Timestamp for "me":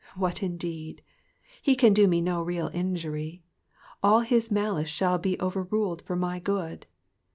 2.07-2.21